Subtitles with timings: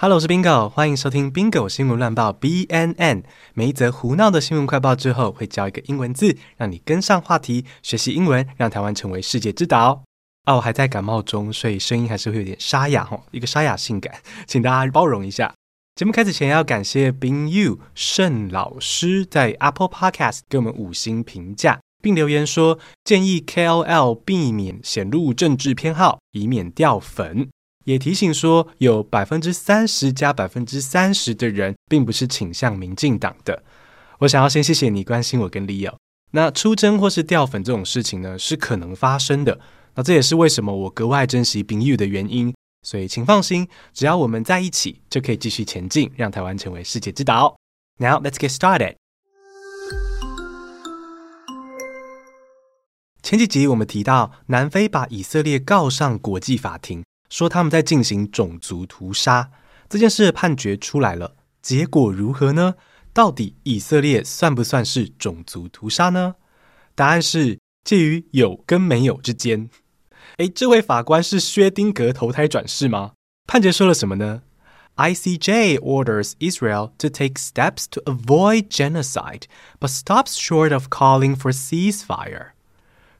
[0.00, 3.24] Hello，我是 Bingo，欢迎收听 Bingo 新闻乱报 BNN。
[3.54, 10.04] 每一则胡闹的新闻快报之后，会教一个英文字，让你跟上话题，学习英文，让台湾成为世界之岛。
[10.44, 14.14] 啊，我还在感冒中，所以声音还是会有点沙哑哦，一个沙哑性感，
[14.46, 15.52] 请大家包容一下。
[15.96, 27.48] 节目开始前要感谢 Bing You 盛老师在 Apple Podcast 给我们五星评价，并留言说建议 KOL 避免显露政治偏好，以免掉粉。
[27.88, 33.62] 也提醒说，有百分之三十加百分之三十的人，并不是倾向民进党的。
[34.18, 35.94] 我想要先谢谢你关心我跟 Leo。
[36.32, 39.58] 那出征或是掉粉这种事情呢，是可能发生的。
[39.94, 42.52] 那这也是为什么我格外珍惜朋友的原因。
[42.82, 47.56] 所以请放心，只要我们在一起，就可以继续前进，让台湾成为世界之岛。
[47.96, 48.96] Now let's get started。
[53.22, 57.02] 前几集我们提到，南非把以色列告上国际法庭。
[57.28, 59.50] 说他们在进行种族屠杀，
[59.88, 62.74] 这件事判决出来了，结果如何呢？
[63.12, 66.36] 到底以色列算不算是种族屠杀呢？
[66.94, 69.68] 答案是介于有跟没有之间。
[70.36, 73.12] 诶，这位法官是薛丁格投胎转世吗？
[73.46, 74.42] 判决说了什么呢
[74.96, 79.44] ？ICJ orders Israel to take steps to avoid genocide,
[79.80, 82.50] but stops short of calling for ceasefire.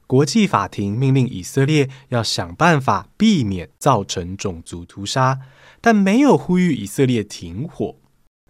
[0.09, 5.39] 国际法庭命令以色列要想办法避免造成种族屠杀，
[5.83, 7.95] 但没有呼吁以色列停火。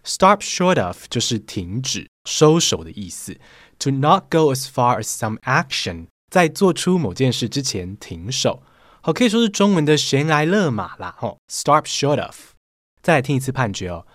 [0.05, 3.37] Stop short of 就是停止、收手的意思。
[3.79, 8.63] To not go as far as some action，在做出某件事之前停手。
[9.01, 11.13] 好，可以说是中文的悬崖勒马啦。
[11.17, 12.53] 吼，Stop short of。
[13.01, 14.07] 再来听一次判决哦。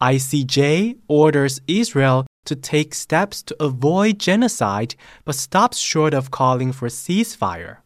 [0.00, 4.91] ICJ orders Israel to take steps to avoid genocide,
[5.23, 7.77] but stops short of calling for ceasefire.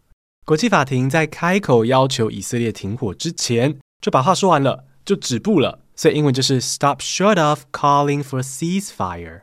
[0.46, 5.80] 国际法庭在开口要求以色列停火之前，就把话说完了，就止步了。
[5.96, 9.42] 所以英文就是 stop short of calling for ceasefire。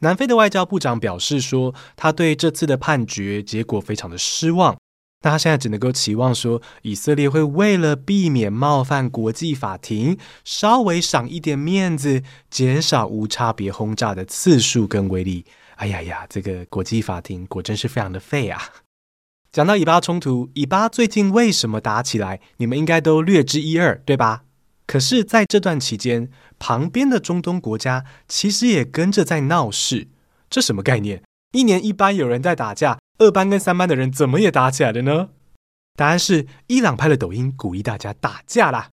[0.00, 4.76] 南非的外交部长表示说，他对这次的判决结果非常的失望。
[5.23, 15.45] 那他现在只能够期望说，以色列会为了避免冒犯国际法庭，稍微赏一点面子，减少无差别轰炸的次数跟威力。
[15.77, 18.61] 哎呀呀，这个国际法庭果真是非常的废啊！
[19.51, 22.41] 讲到以巴冲突，以巴最近为什么打起来？
[22.57, 24.43] 你们应该都略知一二，对吧？
[24.85, 26.29] 可是在这段期间，
[26.59, 30.09] 旁边的中东国家其实也跟着在闹事，
[30.49, 31.23] 这什么概念？
[31.53, 32.99] 一年一班有人在打架。
[33.23, 35.29] 二班跟三班的人怎么也打起来了呢？
[35.95, 38.89] 答案是伊朗拍了抖音鼓励大家打架啦。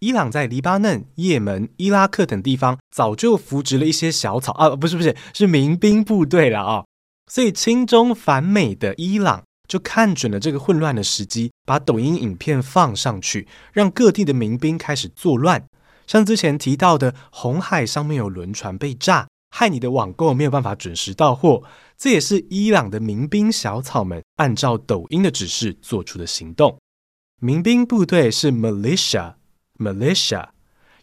[0.00, 6.84] 伊朗在黎巴嫩、也门、伊拉克等地方早就扶植了一些小草啊，不是不是，是民兵部队了啊。
[7.30, 15.64] 所以亲中反美的伊朗就看准了这个混乱的时机，把抖音影片放上去，让各地的民兵开始作乱。
[16.06, 19.28] 像之前提到的，红海上面有轮船被炸。
[19.54, 21.62] 害你的网购没有办法准时到货，
[21.98, 26.78] 这也是伊朗的民兵小草们按照抖音的指示做出的行动。
[27.38, 30.48] 民兵部队是 militia，militia，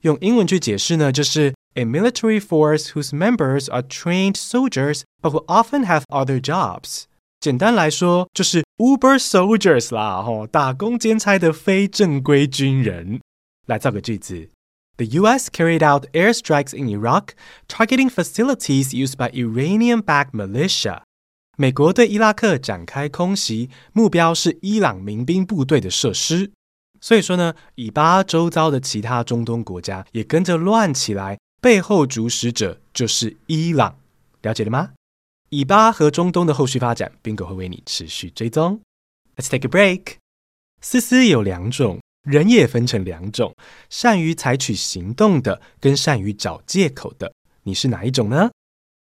[0.01, 7.03] 用英文去解释呢，就是 a military force whose members are trained soldiers but who often have other jobs。
[7.39, 13.21] 简单来说，就是 Uber soldiers 啦，吼，打工兼差的非正规军人。
[13.67, 14.49] 来造个句子。
[14.99, 15.47] The U.S.
[15.49, 17.33] carried out airstrikes in Iraq,
[17.69, 21.03] targeting facilities used by Iranian-backed militia.
[21.55, 26.51] 美国对伊拉克展开空袭，目标是伊朗民兵部队的设施。
[26.99, 33.95] 所以说呢，以巴周遭的其他中东国家也跟着乱起来，背后主使者就是伊朗。
[34.41, 34.91] 了解了吗？
[35.47, 38.81] 以巴和中东的后续发展，Bingo 会为你持续追踪。
[39.37, 40.15] Let's take a break。
[40.81, 42.01] 丝丝有两种。
[42.23, 43.55] 人也分成两种，
[43.89, 48.49] 善于采取行动的跟善于找借口的，你是哪一种呢？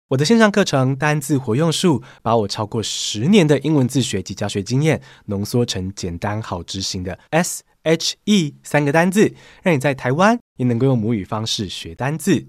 [0.09, 9.33] 我的线上课程单字活用术，把我超过十年的英文自学及教学经验浓缩成简单好执行的 S H E 三个单字，
[9.63, 12.47] 让你在台湾也能够用母语方式学单字。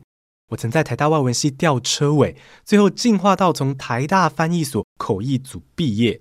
[0.50, 6.20] 我曾在台大外文系吊车尾，最后进化到从台大翻译所口译组毕业。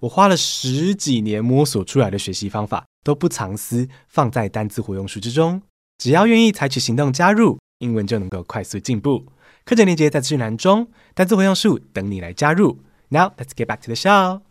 [0.00, 5.60] 我花了十几年摸索出来的学习方法，都不藏私，放在单字活用术之中。
[5.98, 9.26] 只要愿意采取行动加入，英文就能够快速进步。
[9.64, 12.80] 课程链接在资讯栏中，单字活用术等你来加入。
[13.08, 14.42] Now let's get back to the show。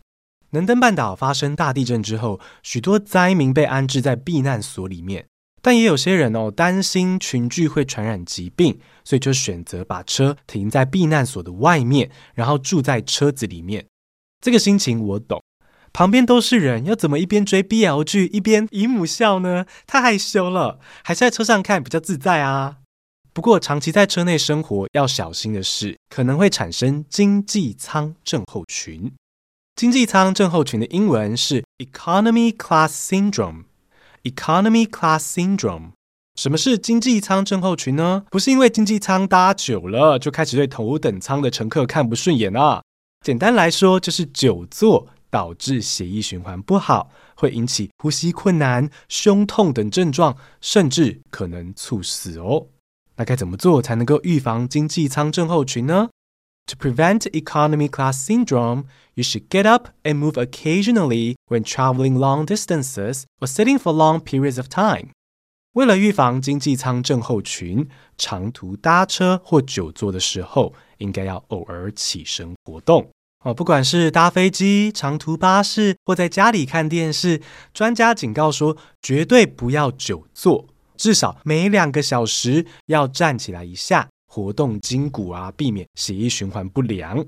[0.50, 5.26] 能登半岛发生大地震之后，许多灾民被安置在避难所里面，
[5.62, 13.86] 但也有些人哦担心群聚会传染疾病，所以就选择把车停在避难所的外面，然后住在车子里面。
[14.40, 15.42] 这个心情我懂。
[15.92, 19.66] 旁边都是人，要怎么一边追 BL 剧一边姨母笑呢？
[19.86, 22.76] 太害羞了，还是在车上看比较自在啊。
[23.32, 29.12] 不过长期在车内生活要小心的是，可能会产生经济舱症候群。
[29.76, 33.64] 经济舱症候群的英文是 Economy Class Syndrome。
[34.24, 35.92] Economy Class Syndrome。
[36.34, 38.24] 什么是经济舱症候群呢？
[38.30, 42.82] 不是因为经济舱搭久了就开始对头等舱的乘客看不顺眼啊。
[43.24, 52.68] 简单来说，就是久坐导致血液循环不好，会引起呼吸困难、胸痛等症状，甚至可能猝死哦。
[53.16, 56.08] 那该怎么做才能够预防经济舱症候群呢
[56.66, 58.84] ？To prevent economy class syndrome,
[59.14, 64.20] you should get up and move occasionally when traveling long distances or sitting for long
[64.20, 65.08] periods of time.
[65.72, 73.08] 为了预防经济舱症候群，长途搭车或久坐的时候，应该要偶尔起身活动
[73.44, 73.52] 哦。
[73.52, 77.40] 不管是搭飞机、长途巴士或在家里看电视，
[77.72, 80.66] 专家警告说，绝对不要久坐，
[80.96, 87.24] 至少每两个小时要站起来一下，活动筋骨啊，避免血液循环不良。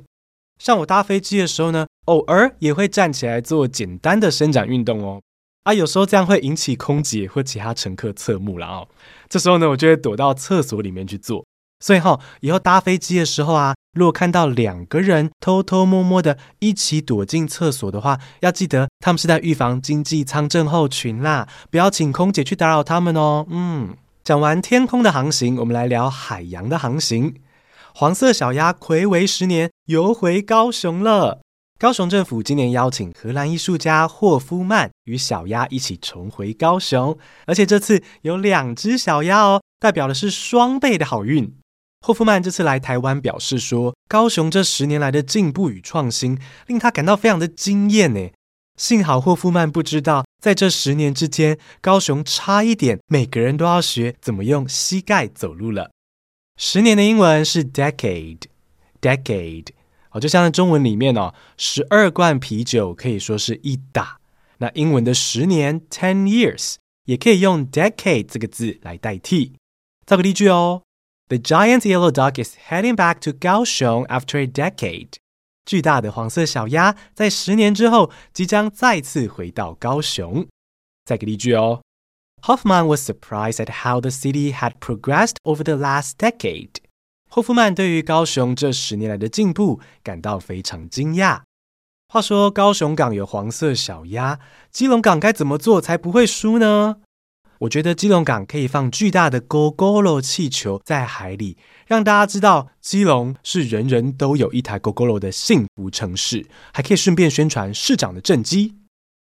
[0.58, 5.22] 像我搭飞机的时候呢，偶尔也会站起来做简单的伸展运动哦。
[5.64, 8.88] 啊，有时候这样会引起空姐或其他乘客侧目了哦。
[9.28, 11.44] 这时候呢，我就会躲到厕所里面去坐。
[11.80, 23.46] 所以哈，以后搭飞机的时候啊，如果看到两个人偷偷摸摸的一起躲进厕所的话，要记得他们是在预防经济舱症候群啦，不要请空姐去打扰他们哦。
[23.48, 27.34] 嗯，讲完天空的航行，我们来聊海洋的航行。
[27.94, 31.40] 黄色小鸭睽违十年游回高雄了。
[31.78, 37.16] 高雄政府今年邀请荷兰艺术家霍夫曼与小鸭一起重回高雄，
[37.46, 41.56] 而且这次有两只小鸭哦，代表的是双倍的好运。
[42.00, 48.30] 霍夫曼这次来台湾表示说，高雄这十年来的进步与创新令他感到非常的惊艳呢。
[48.76, 55.90] 幸好霍夫曼不知道，在这十年之间，高雄差一点每个人都要学怎么用膝盖走路了。
[56.56, 58.48] 十年的英文是 decade，decade。
[59.00, 59.66] Decade
[60.12, 64.18] 哦，就像在中文里面哦，十二罐啤酒可以说是一打。
[64.58, 69.54] 那英文的十年 ten years 也可以用 decade 这个字来代替。
[70.06, 70.82] 造个例句哦
[71.29, 75.13] ：The giant yellow duck is heading back to Kaohsiung after a decade。
[75.65, 80.47] 巨大的黄色小鸭在十年之后即将再次回到高雄。
[81.05, 81.81] 再个例句哦：
[82.43, 86.75] Hoffman was surprised at how the city had progressed over the last decade。
[87.29, 91.41] 霍夫曼对于高雄这十年来的进步感到非常惊讶。
[92.07, 94.39] 话说，高雄港有黄色小鸭，
[94.71, 96.97] 基隆港该怎么做才不会输呢？
[97.60, 108.78] 我觉得基隆港可以放巨大的 GoGoLo 气球在海里，让大家知道基隆是人人都有一台 GoGoLo 的幸福城市，还可以顺便宣传市长的政绩。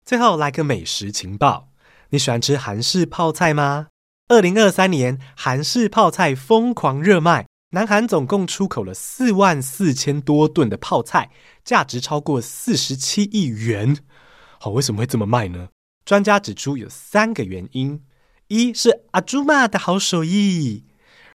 [0.04, 1.70] 最后来个美食情报，
[2.10, 3.88] 你喜欢吃韩式泡菜吗？
[4.28, 7.46] 二零二三年韩式泡菜疯狂热卖。
[7.70, 11.30] 南韩总共出口了四万四千多吨的泡菜，
[11.64, 13.96] 价值超过四十七亿元。
[14.60, 15.70] 好，为什么会这么卖呢？
[16.04, 18.02] 专家指出有三个原因：
[18.52, 20.82] 一是阿朱玛的好手艺；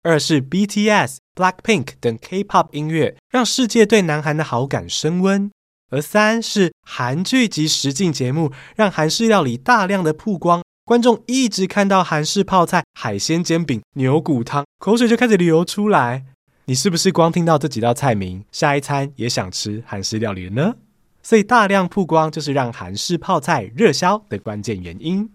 [0.03, 5.49] 二是 BTS、Blackpink 等 K-pop 音乐让世界对南韩的好感升温；
[5.93, 10.65] 而三是韩剧及实境节目让韩式料理大量的曝光。
[10.85, 16.25] 观众一直看到韩式泡菜、海鲜煎饼、牛骨汤，口水就开始流出来。
[16.65, 20.75] 你是不是光听到这几道菜名，下一餐也想吃韩式料理了呢？
[21.23, 25.31] 所以大量曝光就是让韩式泡菜热销的关键原因。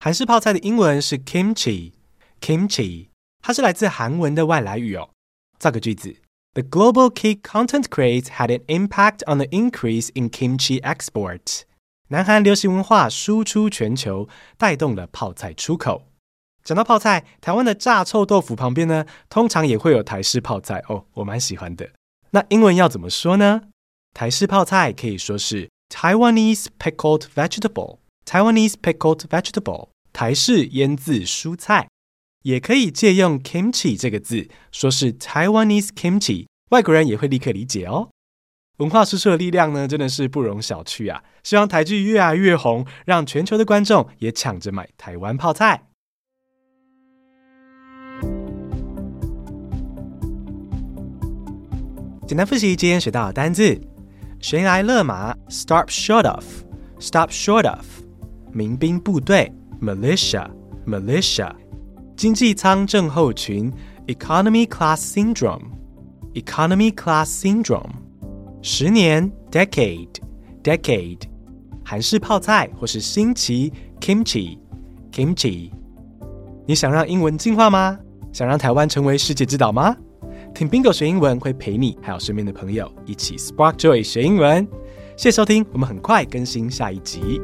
[0.00, 3.08] 韩式泡菜的英文是 kimchi，kimchi，
[3.42, 5.10] 它是来自韩文的外来语哦。
[5.58, 6.16] 造个句子
[6.52, 11.62] ：The global key content craze had an impact on the increase in kimchi export.
[12.08, 16.02] 南韩流行文化输出全球，带动了泡菜出口。
[16.62, 21.90] 讲到泡菜，台湾的炸臭豆腐旁边呢，通常也会有台式泡菜哦，我蛮喜欢的。
[22.30, 23.62] 那英文要怎么说呢？
[24.12, 31.88] 台式泡菜可以说是 Taiwanese pickled vegetable Taiwanese pickled vegetable，台式腌渍蔬菜。
[32.42, 38.10] 也可以借用 kimchi 这个字，说是 Taiwanese kimchi，外国人也会立刻理解哦。
[38.78, 41.22] 文化输出的力量呢，真的是不容小觑啊！
[41.42, 45.86] 希望台剧越来越红，让全球的观众也抢着买台湾泡菜。
[52.26, 53.80] 简单复习今天学到的单字：
[54.40, 57.84] 悬崖勒马 （stop short of），stop short of；
[58.54, 61.52] 民兵部队 （militia），militia；
[62.16, 63.70] 经济舱症候群
[64.06, 67.90] （economy class syndrome），economy class syndrome。
[68.62, 70.08] 十年 decade
[70.62, 71.20] decade
[71.84, 74.56] 韩式泡菜或是新奇 kimchi
[75.12, 75.70] kimchi。
[76.66, 77.98] 你想让英文进化吗？
[78.32, 79.94] 想让台湾成为世界之岛吗？
[80.54, 84.66] 听 Bingo 学英文会陪你还有身边的朋友一起 Spark Joy 学英文。
[85.16, 87.40] 谢谢收听，我们很快更新下一集。